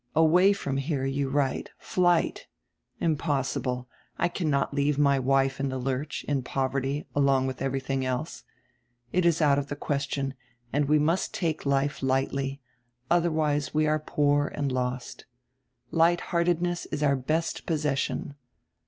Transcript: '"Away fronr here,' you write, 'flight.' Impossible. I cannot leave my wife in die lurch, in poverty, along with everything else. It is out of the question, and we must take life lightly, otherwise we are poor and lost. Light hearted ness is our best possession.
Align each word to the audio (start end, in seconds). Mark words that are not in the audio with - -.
'"Away 0.15 0.51
fronr 0.51 0.79
here,' 0.79 1.05
you 1.05 1.29
write, 1.29 1.69
'flight.' 1.77 2.47
Impossible. 2.99 3.87
I 4.17 4.29
cannot 4.29 4.73
leave 4.73 4.97
my 4.97 5.19
wife 5.19 5.59
in 5.59 5.69
die 5.69 5.75
lurch, 5.75 6.23
in 6.27 6.41
poverty, 6.41 7.05
along 7.15 7.45
with 7.45 7.61
everything 7.61 8.03
else. 8.03 8.43
It 9.13 9.27
is 9.27 9.43
out 9.43 9.59
of 9.59 9.67
the 9.67 9.75
question, 9.75 10.33
and 10.73 10.85
we 10.85 10.97
must 10.97 11.35
take 11.35 11.67
life 11.67 12.01
lightly, 12.01 12.61
otherwise 13.11 13.75
we 13.75 13.85
are 13.85 13.99
poor 13.99 14.47
and 14.47 14.71
lost. 14.71 15.27
Light 15.91 16.21
hearted 16.33 16.63
ness 16.63 16.87
is 16.87 17.03
our 17.03 17.15
best 17.15 17.67
possession. 17.67 18.33